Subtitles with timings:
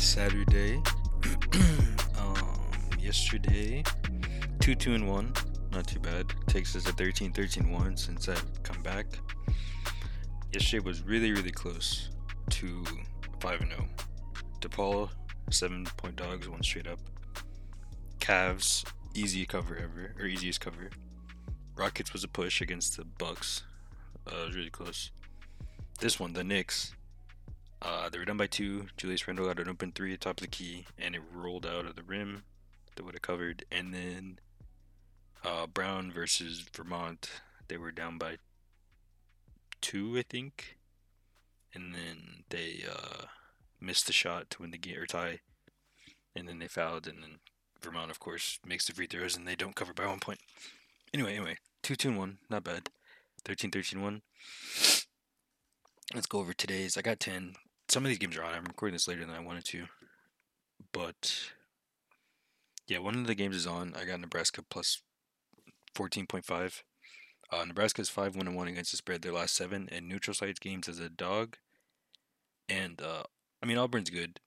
[0.00, 0.82] Saturday.
[2.18, 3.84] um, yesterday,
[4.60, 5.32] 2 2 and 1.
[5.72, 6.26] Not too bad.
[6.46, 9.06] Takes us to 13 13 1 since I've come back.
[10.52, 12.10] Yesterday was really, really close
[12.50, 12.84] to
[13.40, 13.86] 5 0.
[14.60, 15.10] DePaul,
[15.50, 16.98] 7 point dogs, won straight up.
[18.20, 20.90] Cavs, easy cover ever, or easiest cover.
[21.76, 23.64] Rockets was a push against the Bucks.
[24.26, 25.10] Uh, it was really close.
[26.00, 26.94] This one, the Knicks,
[27.82, 28.86] uh, they were done by two.
[28.96, 31.86] Julius Randle got an open three at top of the key, and it rolled out
[31.86, 32.44] of the rim.
[32.96, 33.64] That would have covered.
[33.70, 34.38] And then
[35.44, 37.30] uh, Brown versus Vermont,
[37.68, 38.36] they were down by
[39.80, 40.76] two, I think.
[41.72, 43.26] And then they uh,
[43.80, 45.38] missed the shot to win the game or tie.
[46.34, 47.38] And then they fouled, and then
[47.80, 50.40] Vermont, of course, makes the free throws, and they don't cover by one point.
[51.14, 52.90] Anyway, anyway, 2 2 1, not bad.
[53.44, 54.22] 13 13 1.
[56.14, 56.96] Let's go over today's.
[56.96, 57.54] I got 10
[57.90, 58.54] some of these games are on.
[58.54, 59.86] I'm recording this later than I wanted to,
[60.92, 61.50] but
[62.86, 63.94] yeah, one of the games is on.
[63.98, 65.02] I got Nebraska plus
[65.94, 66.84] fourteen point five.
[67.52, 70.34] Uh, Nebraska is five one and one against the spread their last seven, and neutral
[70.34, 71.56] sites games as a dog.
[72.68, 73.24] And uh,
[73.62, 74.38] I mean Auburn's good,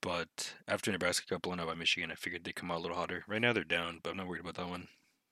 [0.00, 2.96] but after Nebraska got blown out by Michigan, I figured they'd come out a little
[2.96, 3.24] hotter.
[3.28, 4.88] Right now they're down, but I'm not worried about that one.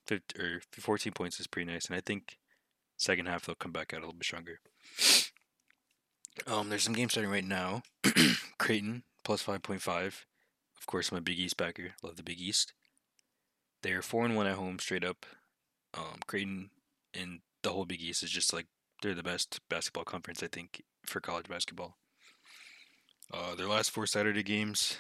[0.06, 2.38] 50, or 14 points is pretty nice, and I think
[2.96, 4.60] second half they'll come back out a little bit stronger.
[6.50, 7.82] Um, there's some games starting right now.
[8.58, 10.26] Creighton plus five point five.
[10.76, 11.94] Of course, I'm a Big East backer.
[12.02, 12.72] Love the Big East.
[13.82, 15.26] They're four and one at home, straight up.
[15.96, 16.70] Um, Creighton
[17.14, 18.66] and the whole Big East is just like
[19.00, 21.98] they're the best basketball conference I think for college basketball.
[23.32, 24.96] Uh, their last four Saturday games.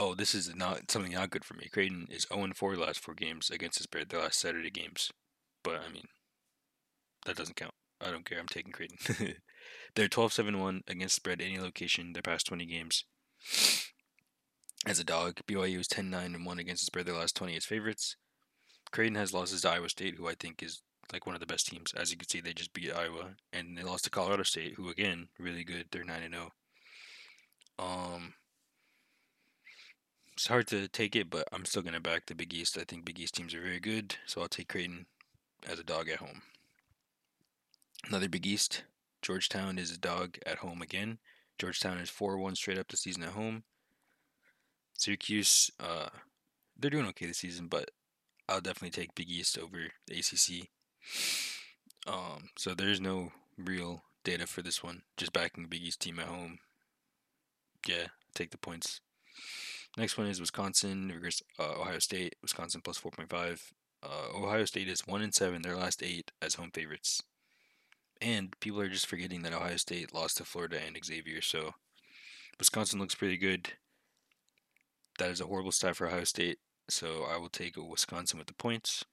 [0.00, 1.68] Oh, this is not something not good for me.
[1.72, 5.12] Creighton is 0 4 the last four games against the spread, their last Saturday games.
[5.62, 6.08] But I mean,
[7.24, 7.74] that doesn't count.
[8.00, 8.38] I don't care.
[8.38, 9.34] I'm taking Creighton.
[9.94, 13.04] They're 12 7 1 against spread any location their past 20 games.
[14.86, 17.56] As a dog, BYU is 10 9 and 1 against the spread their last 20
[17.56, 18.16] as favorites.
[18.90, 20.82] Creighton has losses to Iowa State, who I think is
[21.12, 21.92] like one of the best teams.
[21.94, 24.88] As you can see, they just beat Iowa, and they lost to Colorado State, who
[24.88, 25.86] again really good.
[25.90, 26.52] They're nine and zero.
[27.78, 28.14] Oh.
[28.14, 28.34] Um,
[30.34, 32.78] it's hard to take it, but I'm still gonna back the Big East.
[32.78, 35.06] I think Big East teams are very good, so I'll take Creighton
[35.68, 36.42] as a dog at home.
[38.06, 38.84] Another Big East.
[39.22, 41.18] Georgetown is a dog at home again.
[41.58, 43.64] Georgetown is 4 1 straight up the season at home.
[44.94, 46.08] Syracuse, uh,
[46.78, 47.90] they're doing okay this season, but
[48.48, 50.68] I'll definitely take Big East over the ACC.
[52.06, 55.02] Um, so there's no real data for this one.
[55.16, 56.58] Just backing Big East team at home.
[57.86, 59.00] Yeah, take the points.
[59.96, 62.36] Next one is Wisconsin versus uh, Ohio State.
[62.42, 63.72] Wisconsin plus 4.5.
[64.02, 67.22] Uh, Ohio State is 1 and 7, their last eight as home favorites.
[68.20, 71.40] And people are just forgetting that Ohio State lost to Florida and Xavier.
[71.40, 71.74] So
[72.58, 73.72] Wisconsin looks pretty good.
[75.18, 76.58] That is a horrible stat for Ohio State.
[76.88, 79.04] So I will take Wisconsin with the points.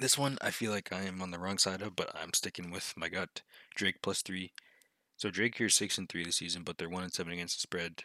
[0.00, 2.70] This one I feel like I am on the wrong side of, but I'm sticking
[2.70, 3.42] with my gut.
[3.74, 4.52] Drake plus three.
[5.16, 7.62] So Drake here six and three this season, but they're one and seven against the
[7.62, 8.04] spread.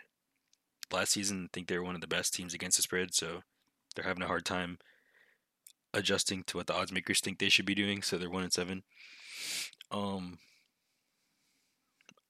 [0.91, 3.41] Last season, I think they were one of the best teams against the spread, so
[3.95, 4.77] they're having a hard time
[5.93, 8.01] adjusting to what the odds makers think they should be doing.
[8.01, 8.83] So they're one and seven.
[9.91, 10.39] Um,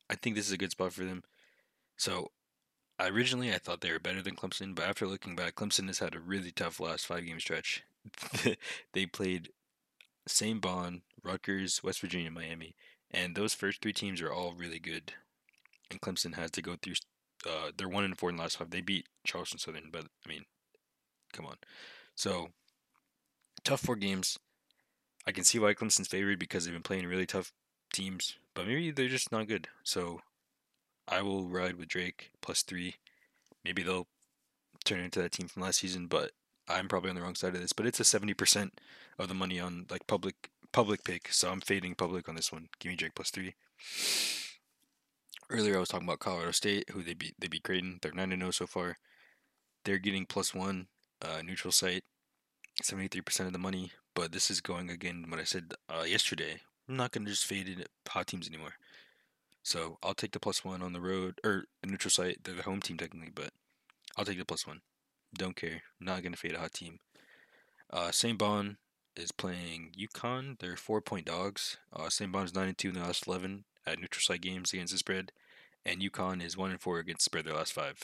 [0.10, 1.24] I think this is a good spot for them.
[1.98, 2.32] So,
[3.00, 6.16] originally I thought they were better than Clemson, but after looking back, Clemson has had
[6.16, 7.84] a really tough last five game stretch.
[8.94, 9.50] they played
[10.28, 10.62] St.
[10.62, 12.76] Bon, Rutgers, West Virginia, Miami,
[13.12, 15.14] and those first three teams are all really good.
[15.90, 16.96] And Clemson has to go through.
[17.46, 18.72] Uh, they're one and four in the last five.
[18.72, 20.44] They beat Charleston Southern, but I mean,
[21.32, 21.56] come on.
[22.16, 22.50] So
[23.64, 24.38] tough four games.
[25.28, 27.52] I can see why Clemson's favored because they've been playing really tough
[27.94, 29.68] teams, but maybe they're just not good.
[29.84, 30.22] So
[31.06, 32.96] I will ride with Drake plus three.
[33.66, 34.08] Maybe they'll
[34.86, 36.32] turn into that team from last season, but
[36.70, 37.74] I'm probably on the wrong side of this.
[37.74, 38.80] But it's a seventy percent
[39.20, 42.70] of the money on like public public pick, so I'm fading public on this one.
[42.80, 43.56] Give me Drake plus three.
[45.50, 48.00] Earlier I was talking about Colorado State, who they beat they beat Creighton.
[48.02, 48.98] They're nine to zero so far.
[49.84, 50.88] They're getting plus one
[51.22, 52.04] uh, neutral site,
[52.82, 53.92] seventy three percent of the money.
[54.18, 56.62] But this is going again what I said uh, yesterday.
[56.90, 58.74] I'm not gonna just fade in hot teams anymore.
[59.62, 62.40] So I'll take the plus one on the road or neutral site.
[62.44, 63.52] They're the home team technically, but
[64.18, 64.82] I'll take the plus one.
[65.38, 65.84] Don't care.
[66.00, 66.98] Not gonna fade a hot team.
[67.94, 68.40] Uh, St.
[68.40, 68.78] Bon
[69.16, 70.58] is playing UConn.
[70.58, 71.78] They're four point dogs.
[71.94, 72.32] Uh, St.
[72.32, 74.98] Bon is nine and two in the last eleven at neutral site games against the
[74.98, 75.32] spread,
[75.86, 78.00] and UConn is one and four against the spread their last five.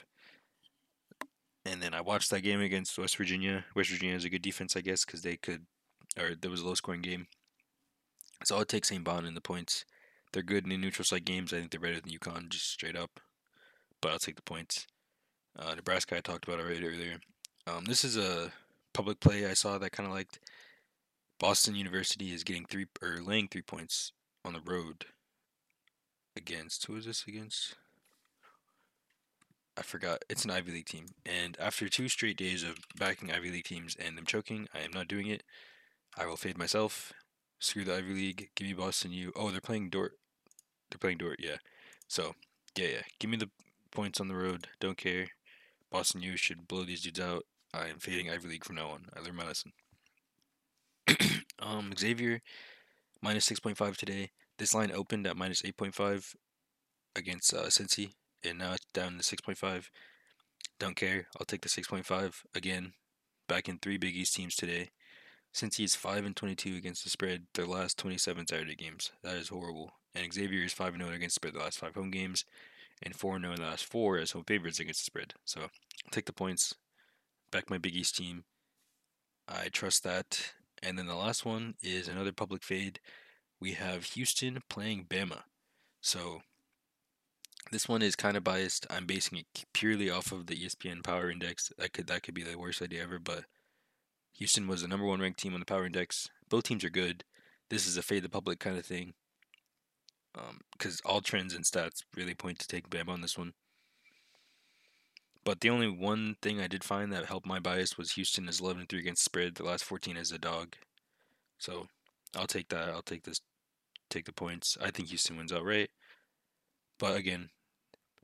[1.65, 3.65] And then I watched that game against West Virginia.
[3.75, 5.65] West Virginia is a good defense, I guess, because they could
[6.17, 7.27] or there was a low scoring game.
[8.43, 9.03] So I'll take St.
[9.03, 9.85] Bon in the points.
[10.31, 11.53] They're good in neutral site games.
[11.53, 13.19] I think they're better than UConn, just straight up.
[14.01, 14.87] But I'll take the points.
[15.57, 17.19] Uh, Nebraska, I talked about already earlier.
[17.67, 18.51] Um, this is a
[18.93, 20.39] public play I saw that kind of liked.
[21.39, 24.11] Boston University is getting three or laying three points
[24.43, 25.05] on the road
[26.35, 27.75] against who is this against?
[29.77, 30.23] I forgot.
[30.29, 31.05] It's an Ivy League team.
[31.25, 34.91] And after two straight days of backing Ivy League teams and them choking, I am
[34.91, 35.43] not doing it.
[36.17, 37.13] I will fade myself.
[37.59, 38.49] Screw the Ivy League.
[38.55, 39.31] Give me Boston U.
[39.35, 40.13] Oh, they're playing Dordt.
[40.91, 41.57] They're playing Dordt, yeah.
[42.07, 42.33] So,
[42.77, 43.01] yeah, yeah.
[43.19, 43.49] Give me the
[43.91, 44.67] points on the road.
[44.79, 45.27] Don't care.
[45.91, 47.43] Boston U should blow these dudes out.
[47.73, 49.05] I am fading Ivy League from now on.
[49.15, 49.71] I learned my lesson.
[51.59, 52.41] um, Xavier
[53.21, 54.29] minus 6.5 today.
[54.59, 56.35] This line opened at minus 8.5
[57.15, 58.11] against uh, Cincy,
[58.43, 59.85] and now it's down to 6.5.
[60.79, 61.27] Don't care.
[61.39, 62.93] I'll take the 6.5 again.
[63.47, 64.89] Back in three Big East teams today.
[65.53, 69.11] Cincy is 5 and 22 against the spread their last 27 Saturday games.
[69.23, 69.93] That is horrible.
[70.15, 72.45] And Xavier is 5 and 0 against the spread the last five home games,
[73.01, 75.33] and 4 0 in the last four as home favorites against the spread.
[75.45, 75.61] So
[76.11, 76.75] take the points.
[77.51, 78.45] Back my Big East team.
[79.47, 80.53] I trust that.
[80.81, 82.99] And then the last one is another public fade.
[83.59, 85.43] We have Houston playing Bama.
[86.01, 86.41] So
[87.71, 88.87] this one is kind of biased.
[88.89, 91.71] I'm basing it purely off of the ESPN Power Index.
[91.77, 93.45] That could that could be the worst idea ever, but
[94.33, 96.27] Houston was the number one ranked team on the Power Index.
[96.49, 97.23] Both teams are good.
[97.69, 99.13] This is a fade the public kind of thing.
[100.33, 103.53] Because um, all trends and stats really point to take Bama on this one.
[105.45, 108.61] But the only one thing I did find that helped my bias was Houston is
[108.61, 109.55] 11 3 against spread.
[109.55, 110.75] The last 14 as a dog.
[111.57, 111.87] So
[112.35, 112.89] I'll take that.
[112.89, 113.41] I'll take this.
[114.09, 114.77] Take the points.
[114.81, 115.89] I think Houston wins outright.
[116.97, 117.49] But again,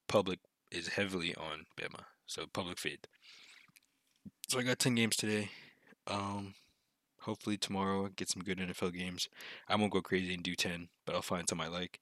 [0.07, 0.39] public
[0.71, 2.03] is heavily on Bama.
[2.25, 3.07] So public fade.
[4.47, 5.49] So I got 10 games today.
[6.09, 6.53] Um,
[7.21, 9.29] hopefully tomorrow I get some good NFL games.
[9.67, 11.99] I won't go crazy and do 10, but I'll find some I like.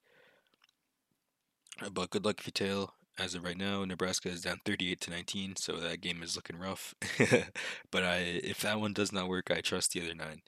[1.92, 5.12] But good luck if you tail as of right now, Nebraska is down 38 to
[5.12, 6.94] 19, so that game is looking rough.
[7.92, 10.42] but I, if that one does not work, I trust the other nine.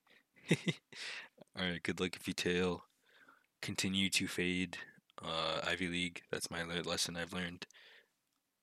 [1.57, 2.83] All right, good luck if you tail.
[3.61, 4.77] Continue to fade
[5.23, 6.21] uh, Ivy League.
[6.31, 7.65] That's my lesson I've learned.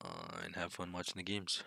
[0.03, 1.63] Uh, and have fun watching the games.